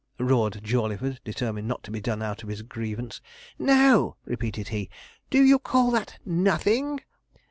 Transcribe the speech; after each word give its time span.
roared 0.17 0.61
Jawleyford, 0.63 1.19
determined 1.23 1.67
not 1.67 1.83
to 1.83 1.91
be 1.91 2.01
done 2.01 2.23
out 2.23 2.41
of 2.41 2.49
his 2.49 2.63
grievance. 2.63 3.21
'No!' 3.59 4.15
repeated 4.25 4.69
he; 4.69 4.89
'do 5.29 5.43
you 5.45 5.59
call 5.59 5.91
that 5.91 6.17
nothing?' 6.25 7.01